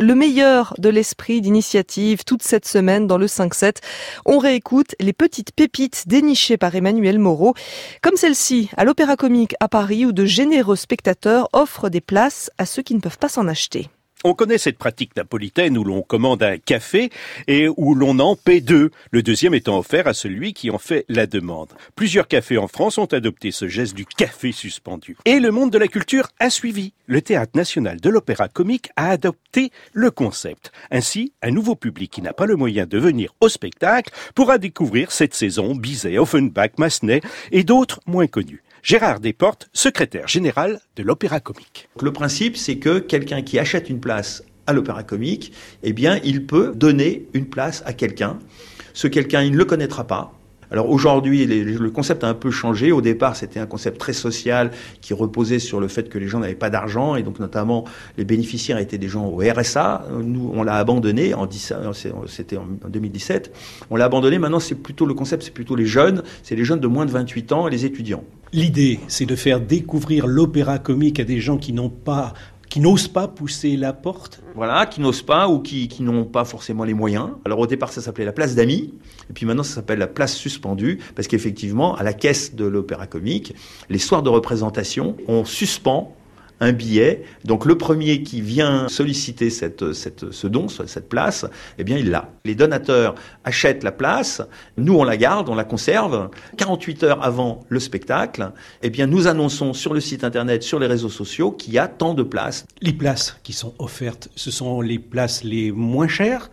[0.00, 3.78] Le meilleur de l'esprit d'initiative toute cette semaine dans le 5-7.
[4.26, 7.54] On réécoute les petites pépites dénichées par Emmanuel Moreau,
[8.00, 12.64] comme celle-ci à l'Opéra Comique à Paris où de généreux spectateurs offrent des places à
[12.66, 13.88] ceux qui ne peuvent pas s'en acheter.
[14.24, 17.10] On connaît cette pratique napolitaine où l'on commande un café
[17.46, 21.04] et où l'on en paie deux, le deuxième étant offert à celui qui en fait
[21.08, 21.72] la demande.
[21.94, 25.16] Plusieurs cafés en France ont adopté ce geste du café suspendu.
[25.24, 26.94] Et le monde de la culture a suivi.
[27.06, 30.72] Le Théâtre national de l'opéra comique a adopté le concept.
[30.90, 35.12] Ainsi, un nouveau public qui n'a pas le moyen de venir au spectacle pourra découvrir
[35.12, 37.20] cette saison Bizet, Offenbach, Massenet
[37.52, 38.64] et d'autres moins connus.
[38.88, 41.90] Gérard Desportes, secrétaire général de l'Opéra Comique.
[42.00, 45.52] Le principe, c'est que quelqu'un qui achète une place à l'Opéra Comique,
[45.82, 48.38] eh bien, il peut donner une place à quelqu'un.
[48.94, 50.37] Ce quelqu'un, il ne le connaîtra pas.
[50.70, 52.92] Alors aujourd'hui, le concept a un peu changé.
[52.92, 56.40] Au départ, c'était un concept très social qui reposait sur le fait que les gens
[56.40, 57.84] n'avaient pas d'argent et donc notamment
[58.16, 60.06] les bénéficiaires étaient des gens au RSA.
[60.22, 63.52] Nous, on l'a abandonné en c'était en 2017.
[63.90, 64.38] On l'a abandonné.
[64.38, 66.22] Maintenant, c'est plutôt le concept, c'est plutôt les jeunes.
[66.42, 68.24] C'est les jeunes de moins de 28 ans et les étudiants.
[68.52, 72.32] L'idée, c'est de faire découvrir l'opéra comique à des gens qui n'ont pas
[72.68, 74.40] qui n'osent pas pousser la porte.
[74.54, 77.30] Voilà, qui n'osent pas ou qui, n'ont pas forcément les moyens.
[77.44, 78.94] Alors au départ, ça s'appelait la place d'amis,
[79.30, 83.06] et puis maintenant, ça s'appelle la place suspendue, parce qu'effectivement, à la caisse de l'opéra
[83.06, 83.54] comique,
[83.88, 86.14] les soirs de représentation, on suspend
[86.60, 87.24] un billet.
[87.44, 91.46] Donc le premier qui vient solliciter cette, cette, ce don, cette place,
[91.78, 92.30] eh bien il l'a.
[92.44, 93.14] Les donateurs
[93.44, 94.42] achètent la place,
[94.76, 96.30] nous on la garde, on la conserve.
[96.56, 100.86] 48 heures avant le spectacle, eh bien nous annonçons sur le site internet, sur les
[100.86, 102.66] réseaux sociaux qu'il y a tant de places.
[102.80, 106.50] Les places qui sont offertes, ce sont les places les moins chères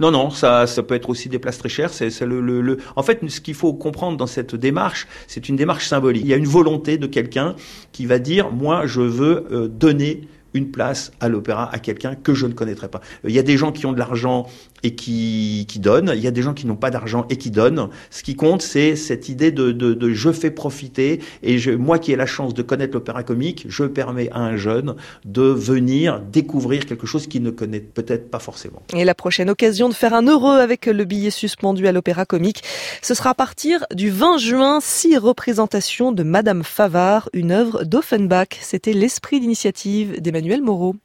[0.00, 1.92] non, non, ça, ça peut être aussi des places très chères.
[1.92, 5.86] C'est, le, le, En fait, ce qu'il faut comprendre dans cette démarche, c'est une démarche
[5.86, 6.22] symbolique.
[6.24, 7.54] Il y a une volonté de quelqu'un
[7.92, 12.34] qui va dire, moi, je veux euh, donner une place à l'opéra à quelqu'un que
[12.34, 13.00] je ne connaîtrais pas.
[13.24, 14.46] Il y a des gens qui ont de l'argent
[14.82, 17.50] et qui, qui donnent, il y a des gens qui n'ont pas d'argent et qui
[17.50, 17.88] donnent.
[18.10, 21.98] Ce qui compte, c'est cette idée de, de, de, je fais profiter et je, moi
[21.98, 26.20] qui ai la chance de connaître l'opéra comique, je permets à un jeune de venir
[26.20, 28.82] découvrir quelque chose qu'il ne connaît peut-être pas forcément.
[28.94, 32.62] Et la prochaine occasion de faire un heureux avec le billet suspendu à l'opéra comique,
[33.02, 38.58] ce sera à partir du 20 juin, six représentations de Madame Favard, une œuvre d'Offenbach.
[38.60, 40.96] C'était l'esprit d'initiative d'Emmanuel Emmanuel Moreau.